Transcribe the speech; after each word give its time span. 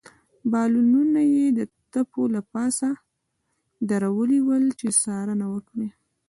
بالونونه 0.51 1.21
يې 1.33 1.45
د 1.57 1.59
تپو 1.91 2.21
له 2.35 2.41
پاسه 2.51 2.89
درولي 3.89 4.39
ول، 4.47 4.65
چې 4.79 4.87
څارنه 5.01 5.45
وکړي. 5.53 5.89